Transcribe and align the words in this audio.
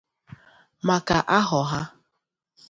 maka 0.87 1.17
ahọ 1.39 1.59
ha 1.71 1.81